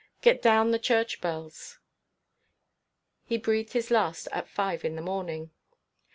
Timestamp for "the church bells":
0.71-1.77